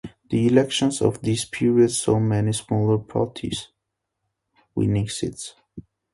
[0.31, 3.67] The elections of this period saw many smaller parties
[4.75, 5.53] winning seats.